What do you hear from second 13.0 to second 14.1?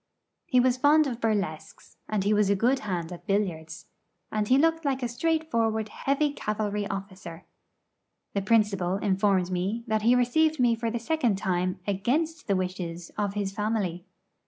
of his family.